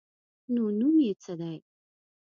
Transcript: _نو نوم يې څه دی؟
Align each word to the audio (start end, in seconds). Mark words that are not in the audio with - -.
_نو 0.53 0.63
نوم 0.79 0.95
يې 1.05 1.13
څه 1.23 1.33
دی؟ 1.39 1.55